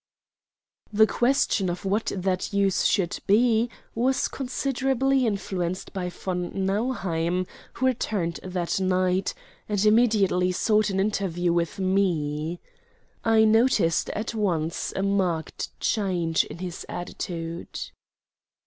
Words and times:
The 0.91 1.05
question 1.05 1.69
of 1.69 1.85
what 1.85 2.11
that 2.15 2.51
use 2.51 2.85
should 2.87 3.19
be 3.27 3.69
was 3.93 4.27
considerably 4.29 5.27
influenced 5.27 5.93
by 5.93 6.09
von 6.09 6.51
Nauheim, 6.65 7.45
who 7.73 7.85
returned 7.85 8.39
that 8.41 8.79
night, 8.79 9.35
and 9.69 9.85
immediately 9.85 10.51
sought 10.53 10.89
an 10.89 10.99
interview 10.99 11.53
with 11.53 11.77
me. 11.77 12.59
I 13.23 13.43
noticed 13.43 14.09
at 14.15 14.33
once 14.33 14.91
a 14.95 15.03
marked 15.03 15.79
change 15.79 16.45
in 16.45 16.57
his 16.57 16.83
attitude. 16.89 17.79